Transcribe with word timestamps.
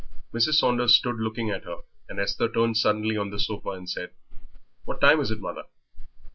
Mrs. 0.33 0.53
Saunders 0.53 0.95
stood 0.95 1.17
looking 1.17 1.51
at 1.51 1.65
her, 1.65 1.81
and 2.09 2.19
Esther 2.19 2.49
turned 2.49 2.75
suddenly 2.75 3.15
on 3.15 3.29
the 3.29 3.37
sofa 3.37 3.69
and 3.69 3.87
said 3.87 4.09
"What 4.83 4.99
time 4.99 5.19
is 5.19 5.29
it, 5.29 5.39
mother?" 5.39 5.65